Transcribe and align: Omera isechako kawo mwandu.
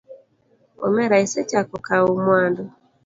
Omera 0.85 1.15
isechako 1.25 1.75
kawo 1.85 2.09
mwandu. 2.21 2.63